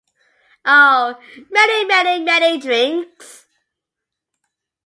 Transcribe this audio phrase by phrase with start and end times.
[0.65, 1.15] Oh,
[1.51, 3.45] many, many, many drinks.